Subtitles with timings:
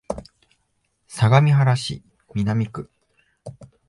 [1.07, 2.01] 相模原市
[2.33, 2.89] 南区